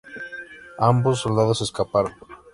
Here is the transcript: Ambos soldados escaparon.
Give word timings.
Ambos 0.79 1.19
soldados 1.21 1.61
escaparon. 1.61 2.13